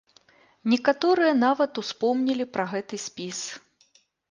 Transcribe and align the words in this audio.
Некаторыя 0.71 1.33
нават 1.45 1.71
успомнілі 1.83 2.49
пра 2.57 2.65
гэты 2.73 3.03
спіс. 3.07 3.39